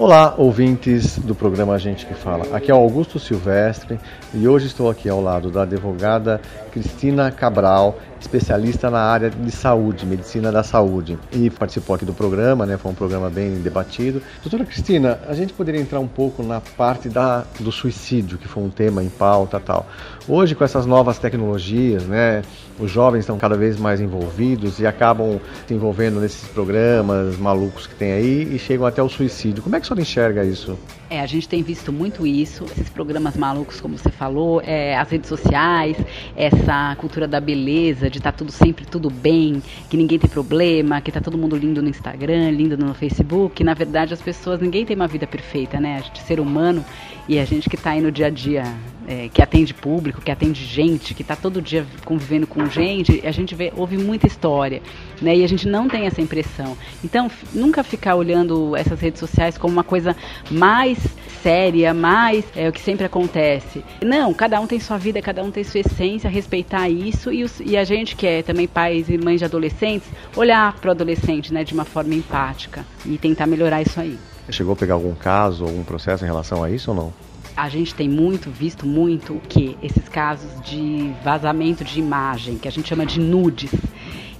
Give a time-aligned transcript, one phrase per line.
[0.00, 2.56] Olá, ouvintes do programa Gente que Fala.
[2.56, 4.00] Aqui é o Augusto Silvestre
[4.32, 6.40] e hoje estou aqui ao lado da advogada
[6.72, 12.64] Cristina Cabral, especialista na área de saúde, medicina da saúde, e participou aqui do programa,
[12.64, 12.78] né?
[12.78, 14.22] Foi um programa bem debatido.
[14.42, 18.62] Doutora Cristina, a gente poderia entrar um pouco na parte da, do suicídio, que foi
[18.62, 19.86] um tema em pauta tal.
[20.26, 22.40] Hoje, com essas novas tecnologias, né?
[22.78, 27.94] Os jovens estão cada vez mais envolvidos e acabam se envolvendo nesses programas malucos que
[27.94, 29.62] tem aí e chegam até o suicídio.
[29.62, 30.78] Como é que senhora enxerga isso?
[31.08, 35.10] É, a gente tem visto muito isso, esses programas malucos, como você falou, é, as
[35.10, 35.96] redes sociais,
[36.36, 41.00] essa cultura da beleza, de estar tá tudo sempre tudo bem, que ninguém tem problema,
[41.00, 43.64] que tá todo mundo lindo no Instagram, lindo no Facebook.
[43.64, 45.96] Na verdade, as pessoas, ninguém tem uma vida perfeita, né?
[45.96, 46.84] A gente ser humano
[47.28, 48.64] e a gente que está aí no dia a dia,
[49.06, 53.30] é, que atende público, que atende gente, que está todo dia convivendo com gente, a
[53.32, 54.82] gente vê, ouve muita história,
[55.20, 55.36] né?
[55.36, 56.76] E a gente não tem essa impressão.
[57.04, 60.16] Então, nunca ficar olhando essas redes sociais como uma coisa
[60.50, 60.98] mais
[61.42, 63.82] séria, mais é o que sempre acontece.
[64.02, 67.60] Não, cada um tem sua vida, cada um tem sua essência, respeitar isso e, os,
[67.60, 71.52] e a gente que é também pais e mães de adolescentes, olhar para o adolescente
[71.52, 74.18] né, de uma forma empática e tentar melhorar isso aí.
[74.50, 77.12] Chegou a pegar algum caso, algum processo em relação a isso ou não?
[77.56, 79.76] A gente tem muito, visto muito o que?
[79.82, 83.70] Esses casos de vazamento de imagem, que a gente chama de nudes.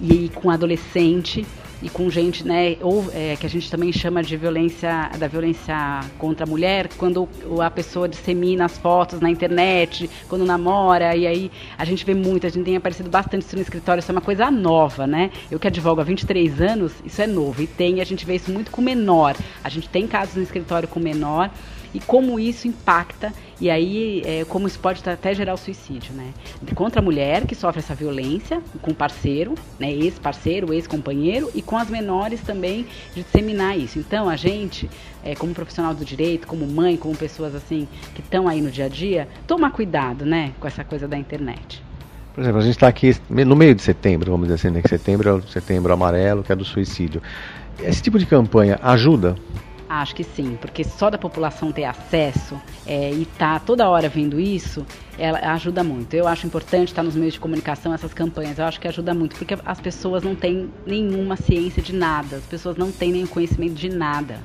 [0.00, 1.46] E com adolescente
[1.84, 6.00] e com gente, né, ou é, que a gente também chama de violência, da violência
[6.16, 7.28] contra a mulher, quando
[7.62, 12.46] a pessoa dissemina as fotos na internet, quando namora, e aí a gente vê muito,
[12.46, 15.30] a gente tem aparecido bastante isso no escritório, isso é uma coisa nova, né?
[15.50, 18.50] Eu que advogo há 23 anos, isso é novo, e tem, a gente vê isso
[18.50, 19.36] muito com menor.
[19.62, 21.50] A gente tem casos no escritório com menor,
[21.94, 26.34] e como isso impacta e aí é, como isso pode até gerar o suicídio, né?
[26.74, 29.92] Contra a mulher que sofre essa violência, com o parceiro, né?
[29.92, 33.98] Ex-parceiro, ex-companheiro e com as menores também de disseminar isso.
[33.98, 34.90] Então a gente,
[35.22, 38.86] é, como profissional do direito, como mãe, como pessoas assim que estão aí no dia
[38.86, 40.52] a dia, toma cuidado, né?
[40.58, 41.80] Com essa coisa da internet.
[42.34, 44.82] Por exemplo, a gente está aqui no meio de setembro, vamos dizer assim, né?
[44.82, 47.22] Que setembro é o setembro amarelo, que é do suicídio.
[47.80, 49.36] Esse tipo de campanha ajuda
[50.02, 54.08] Acho que sim, porque só da população ter acesso é, e estar tá toda hora
[54.08, 54.84] vendo isso,
[55.16, 56.14] ela ajuda muito.
[56.14, 58.58] Eu acho importante estar nos meios de comunicação essas campanhas.
[58.58, 62.44] Eu acho que ajuda muito, porque as pessoas não têm nenhuma ciência de nada, as
[62.44, 64.38] pessoas não têm nenhum conhecimento de nada.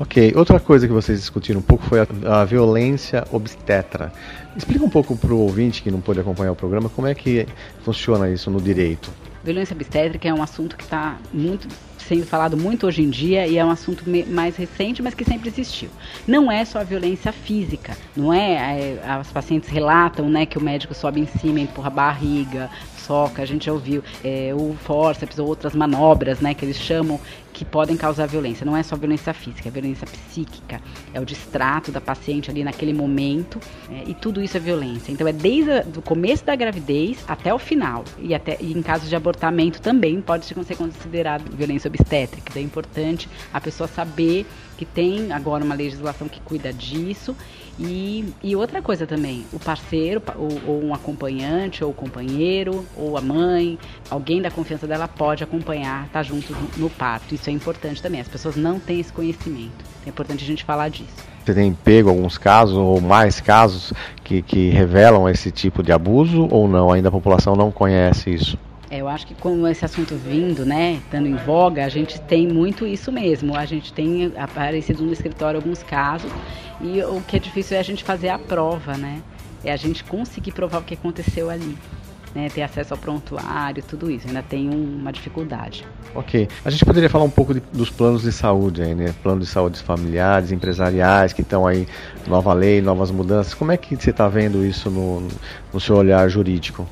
[0.00, 4.12] Ok, outra coisa que vocês discutiram um pouco foi a, a violência obstetra.
[4.56, 7.46] Explica um pouco para o ouvinte que não pôde acompanhar o programa como é que
[7.84, 9.08] funciona isso no direito.
[9.44, 11.68] Violência obstétrica é um assunto que está muito
[12.06, 15.48] sendo falado muito hoje em dia e é um assunto mais recente, mas que sempre
[15.48, 15.88] existiu.
[16.26, 20.60] Não é só a violência física, não é, é as pacientes relatam, né, que o
[20.60, 22.70] médico sobe em cima, empurra a barriga,
[23.06, 27.20] soca, a gente já ouviu, é, o forceps ou outras manobras, né, que eles chamam,
[27.52, 28.66] que podem causar violência.
[28.66, 30.80] Não é só violência física, é violência psíquica,
[31.14, 35.12] é o distrato da paciente ali naquele momento, é, e tudo isso é violência.
[35.12, 39.08] Então é desde o começo da gravidez até o final, e até e em caso
[39.08, 41.90] de abortamento também pode ser considerado violência.
[42.38, 44.46] Então é importante a pessoa saber
[44.76, 47.34] que tem agora uma legislação que cuida disso.
[47.78, 53.20] E, e outra coisa também, o parceiro, ou, ou um acompanhante, ou companheiro, ou a
[53.20, 57.34] mãe, alguém da confiança dela pode acompanhar, tá junto no parto.
[57.34, 58.20] Isso é importante também.
[58.20, 59.84] As pessoas não têm esse conhecimento.
[60.06, 61.36] É importante a gente falar disso.
[61.44, 63.92] Você tem pego alguns casos ou mais casos
[64.24, 66.90] que, que revelam esse tipo de abuso ou não?
[66.90, 68.58] Ainda a população não conhece isso?
[68.90, 72.46] É, eu acho que com esse assunto vindo, né, estando em voga, a gente tem
[72.46, 73.56] muito isso mesmo.
[73.56, 76.30] A gente tem aparecido no escritório alguns casos
[76.80, 79.22] e o que é difícil é a gente fazer a prova, né?
[79.64, 81.76] É a gente conseguir provar o que aconteceu ali.
[82.34, 84.28] Né, ter acesso ao prontuário, tudo isso.
[84.28, 85.86] Ainda tem uma dificuldade.
[86.14, 86.46] Ok.
[86.66, 89.14] A gente poderia falar um pouco de, dos planos de saúde aí, né?
[89.22, 91.88] Planos de saúde familiares, empresariais, que estão aí,
[92.26, 93.54] nova lei, novas mudanças.
[93.54, 95.26] Como é que você está vendo isso no,
[95.72, 96.86] no seu olhar jurídico?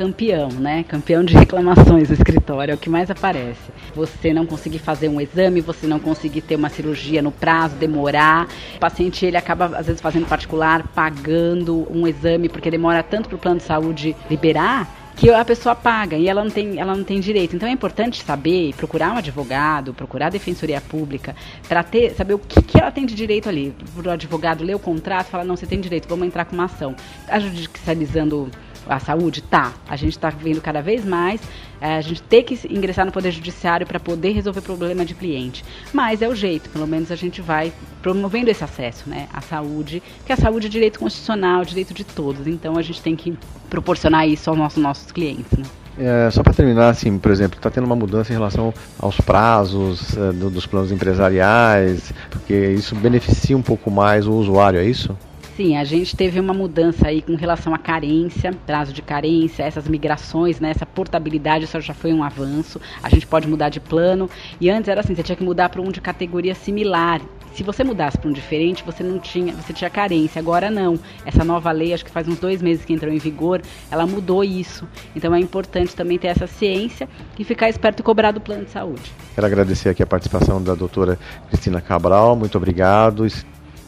[0.00, 0.82] Campeão, né?
[0.84, 3.70] Campeão de reclamações no escritório, é o que mais aparece.
[3.94, 8.48] Você não conseguir fazer um exame, você não conseguir ter uma cirurgia no prazo, demorar.
[8.76, 13.36] O paciente ele acaba às vezes fazendo particular, pagando um exame porque demora tanto para
[13.36, 17.04] o plano de saúde liberar que a pessoa paga e ela não tem, ela não
[17.04, 17.54] tem direito.
[17.54, 21.36] Então é importante saber, procurar um advogado, procurar a defensoria pública,
[21.68, 23.74] para ter, saber o que, que ela tem de direito ali.
[24.02, 26.96] O advogado lê o contrato, fala, não, você tem direito, vamos entrar com uma ação.
[27.28, 28.50] A judicializando
[28.86, 29.42] a saúde?
[29.42, 29.72] Tá.
[29.88, 31.40] A gente está vendo cada vez mais
[31.80, 35.64] é, a gente ter que ingressar no Poder Judiciário para poder resolver problema de cliente.
[35.92, 37.72] Mas é o jeito, pelo menos a gente vai
[38.02, 42.46] promovendo esse acesso né, à saúde, que a saúde é direito constitucional, direito de todos.
[42.46, 43.36] Então a gente tem que
[43.68, 45.58] proporcionar isso aos nossos, nossos clientes.
[45.58, 45.64] Né?
[45.98, 50.16] É, só para terminar, assim, por exemplo, está tendo uma mudança em relação aos prazos
[50.16, 55.16] é, do, dos planos empresariais, porque isso beneficia um pouco mais o usuário, é isso?
[55.60, 59.86] Sim, a gente teve uma mudança aí com relação à carência, prazo de carência, essas
[59.86, 62.80] migrações, né, essa portabilidade, isso já foi um avanço.
[63.02, 64.30] A gente pode mudar de plano.
[64.58, 67.20] E antes era assim, você tinha que mudar para um de categoria similar.
[67.52, 70.38] Se você mudasse para um diferente, você não tinha, você tinha carência.
[70.38, 70.98] Agora não.
[71.26, 73.60] Essa nova lei, acho que faz uns dois meses que entrou em vigor,
[73.90, 74.88] ela mudou isso.
[75.14, 77.06] Então é importante também ter essa ciência
[77.38, 79.12] e ficar esperto e cobrar do plano de saúde.
[79.34, 81.18] Quero agradecer aqui a participação da doutora
[81.50, 82.34] Cristina Cabral.
[82.34, 83.26] Muito obrigado.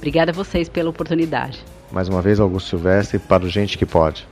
[0.02, 1.60] Obrigada a vocês pela oportunidade.
[1.92, 4.26] Mais uma vez, Augusto Silvestre, para o Gente que Pode.